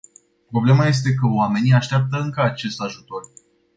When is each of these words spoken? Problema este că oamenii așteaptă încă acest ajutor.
Problema 0.51 0.85
este 0.85 1.13
că 1.13 1.27
oamenii 1.27 1.73
așteaptă 1.73 2.19
încă 2.21 2.41
acest 2.41 2.79
ajutor. 2.81 3.29